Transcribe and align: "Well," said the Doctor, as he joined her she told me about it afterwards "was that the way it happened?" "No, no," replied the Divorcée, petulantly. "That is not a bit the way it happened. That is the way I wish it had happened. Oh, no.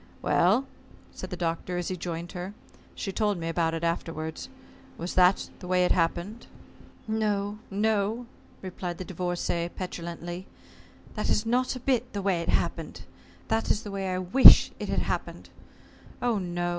"Well," 0.23 0.65
said 1.11 1.29
the 1.29 1.37
Doctor, 1.37 1.77
as 1.77 1.89
he 1.89 1.95
joined 1.95 2.31
her 2.31 2.55
she 2.95 3.11
told 3.11 3.37
me 3.37 3.47
about 3.47 3.75
it 3.75 3.83
afterwards 3.83 4.49
"was 4.97 5.13
that 5.13 5.51
the 5.59 5.67
way 5.67 5.85
it 5.85 5.91
happened?" 5.91 6.47
"No, 7.07 7.59
no," 7.69 8.25
replied 8.63 8.97
the 8.97 9.05
Divorcée, 9.05 9.69
petulantly. 9.75 10.47
"That 11.13 11.29
is 11.29 11.45
not 11.45 11.75
a 11.75 11.79
bit 11.79 12.13
the 12.13 12.21
way 12.23 12.41
it 12.41 12.49
happened. 12.49 13.01
That 13.47 13.69
is 13.69 13.83
the 13.83 13.91
way 13.91 14.09
I 14.11 14.17
wish 14.17 14.71
it 14.79 14.89
had 14.89 15.01
happened. 15.03 15.49
Oh, 16.19 16.39
no. 16.39 16.69